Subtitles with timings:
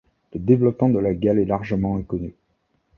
[0.33, 2.33] Le développement de la galle est largement inconnu.